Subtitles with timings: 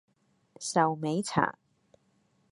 [0.59, 1.59] 壽眉茶